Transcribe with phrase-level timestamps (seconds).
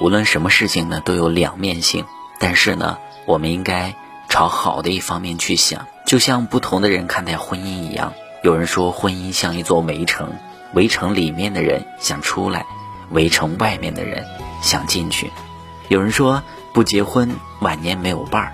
[0.00, 2.04] 无论什么事情呢，都有两面性。
[2.38, 3.94] 但是呢，我们应该
[4.28, 5.86] 朝好的一方面去想。
[6.04, 8.12] 就像不同的人看待婚姻一样，
[8.42, 10.32] 有人说婚姻像一座围城，
[10.74, 12.66] 围城里面的人想出来，
[13.10, 14.26] 围城外面的人
[14.60, 15.30] 想进去。
[15.88, 16.42] 有人说
[16.72, 18.52] 不结婚晚年没有伴儿，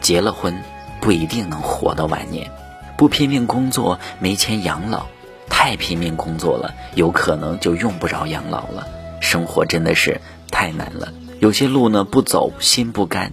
[0.00, 0.62] 结了婚
[1.00, 2.50] 不一定能活到晚年。
[2.96, 5.04] 不拼命工作没钱养老，
[5.50, 8.86] 太拼命工作了，有可能就用不着养老了。
[9.20, 13.32] 生活真的是太难了，有些路呢不走心不甘，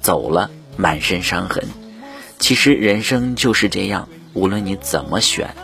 [0.00, 1.64] 走了满身伤痕。
[2.38, 5.54] 其实人生就是这样，无论你怎么选，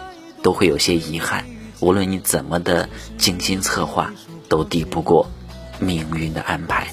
[0.42, 1.44] 都会有些遗憾；
[1.80, 4.12] 无论你怎么的精心策划，
[4.48, 5.28] 都抵不过
[5.78, 6.88] 命运的安排。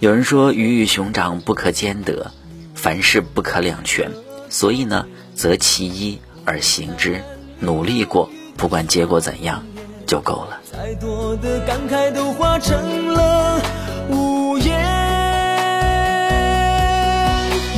[0.00, 2.30] 有人说鱼与熊掌不可兼得，
[2.74, 4.10] 凡事不可两全，
[4.48, 5.06] 所以呢。
[5.32, 7.22] 择其一而行之，
[7.60, 9.64] 努力过，不管结果怎样，
[10.06, 10.60] 就够了。
[10.82, 13.60] 再多的感慨都化成了
[14.08, 14.74] 无言。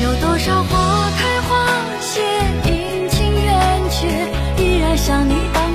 [0.01, 1.67] 有多少花开花
[1.99, 2.21] 谢，
[2.63, 4.07] 阴晴圆缺，
[4.57, 5.72] 依然想你当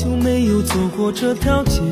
[0.00, 1.82] 就没有走过这条街，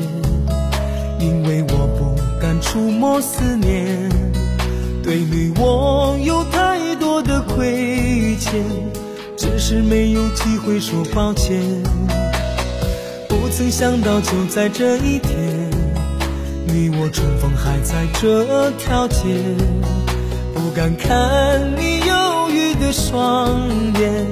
[1.19, 4.09] 因为我不敢触摸思念。
[5.03, 8.65] 对你我有太多的亏欠，
[9.37, 11.61] 只是没有机会说抱歉。
[13.27, 15.69] 不曾想到就在这一天，
[16.65, 19.19] 你我重逢还在这条街。
[20.55, 23.61] 不敢看你忧郁的双
[23.99, 24.25] 眼，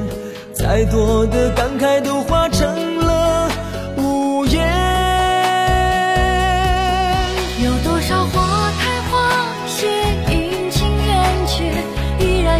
[0.51, 2.86] 再多的感慨都化成。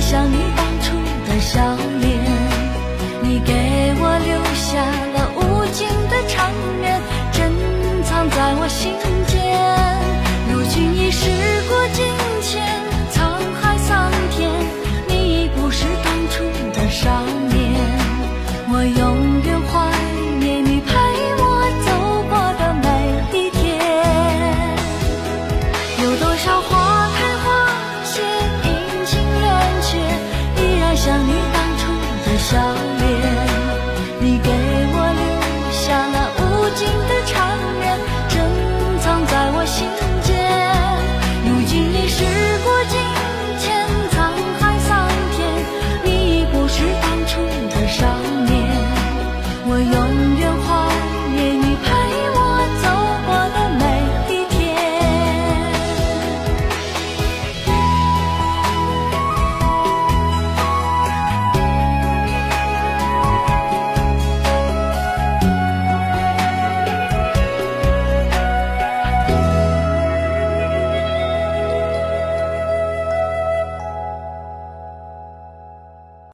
[0.10, 0.96] 想你当初
[1.28, 1.97] 的笑。